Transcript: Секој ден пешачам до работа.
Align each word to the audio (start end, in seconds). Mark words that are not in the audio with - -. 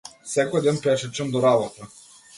Секој 0.29 0.63
ден 0.67 0.79
пешачам 0.87 1.31
до 1.37 1.45
работа. 1.47 1.91